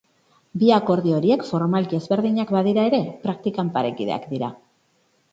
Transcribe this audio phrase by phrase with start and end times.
[0.61, 4.49] Bi akordio horiek formalki ezberdinak badira ere, praktikan parekideak dira.